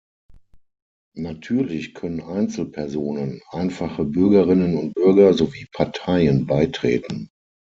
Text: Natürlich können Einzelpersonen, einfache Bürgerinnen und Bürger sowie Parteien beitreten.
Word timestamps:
Natürlich 1.15 1.93
können 1.93 2.21
Einzelpersonen, 2.21 3.39
einfache 3.51 4.03
Bürgerinnen 4.03 4.75
und 4.75 4.95
Bürger 4.95 5.35
sowie 5.35 5.67
Parteien 5.71 6.47
beitreten. 6.47 7.29